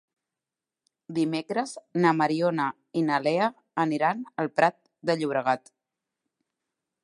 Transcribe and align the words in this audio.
Dimecres 1.17 1.73
na 2.05 2.13
Mariona 2.21 2.67
i 3.01 3.03
na 3.11 3.19
Lea 3.27 3.49
aniran 3.85 4.27
al 4.45 4.53
Prat 4.57 4.79
de 5.11 5.21
Llobregat. 5.21 5.75